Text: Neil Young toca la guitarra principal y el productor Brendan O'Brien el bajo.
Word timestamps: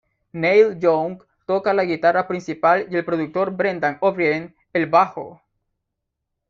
Neil 0.33 0.71
Young 0.79 1.19
toca 1.51 1.75
la 1.75 1.85
guitarra 1.85 2.27
principal 2.27 2.87
y 2.89 2.95
el 2.95 3.05
productor 3.05 3.51
Brendan 3.55 3.99
O'Brien 4.01 4.55
el 4.73 4.87
bajo. 4.87 5.39